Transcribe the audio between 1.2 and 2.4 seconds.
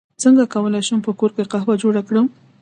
کې قهوه جوړه کړم